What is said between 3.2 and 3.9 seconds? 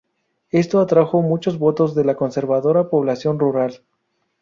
rural.